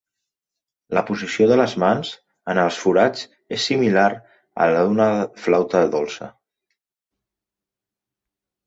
[0.97, 2.13] La posició de les mans
[2.53, 3.27] en els forats
[3.59, 4.09] és similar
[4.67, 5.09] a la d'una
[5.45, 6.35] flauta dolça.